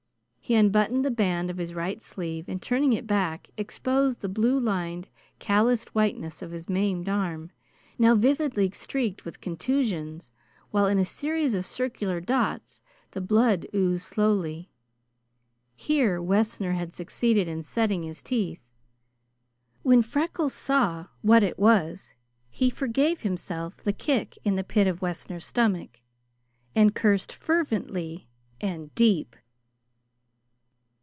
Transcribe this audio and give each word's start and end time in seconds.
He 0.43 0.55
unbuttoned 0.57 1.05
the 1.05 1.11
band 1.11 1.49
of 1.49 1.55
his 1.59 1.73
right 1.73 2.01
sleeve, 2.01 2.49
and 2.49 2.61
turning 2.61 2.91
it 2.91 3.07
back, 3.07 3.51
exposed 3.55 4.19
the 4.19 4.27
blue 4.27 4.59
lined, 4.59 5.07
calloused 5.39 5.95
whiteness 5.95 6.41
of 6.41 6.51
his 6.51 6.67
maimed 6.67 7.07
arm, 7.07 7.51
now 7.97 8.15
vividly 8.15 8.69
streaked 8.71 9.23
with 9.23 9.39
contusions, 9.39 10.33
while 10.71 10.87
in 10.87 10.97
a 10.97 11.05
series 11.05 11.55
of 11.55 11.65
circular 11.65 12.19
dots 12.19 12.81
the 13.11 13.21
blood 13.21 13.65
oozed 13.73 14.05
slowly. 14.05 14.69
Here 15.73 16.21
Wessner 16.21 16.73
had 16.73 16.93
succeeded 16.93 17.47
in 17.47 17.63
setting 17.63 18.03
his 18.03 18.21
teeth. 18.21 18.59
When 19.83 20.01
Freckles 20.01 20.53
saw 20.53 21.05
what 21.21 21.43
it 21.43 21.57
was 21.57 22.13
he 22.49 22.69
forgave 22.69 23.21
himself 23.21 23.77
the 23.77 23.93
kick 23.93 24.37
in 24.43 24.57
the 24.57 24.65
pit 24.65 24.85
of 24.85 25.01
Wessner's 25.01 25.45
stomach, 25.45 26.01
and 26.75 26.93
cursed 26.93 27.31
fervently 27.31 28.27
and 28.59 28.93
deep. 28.95 29.37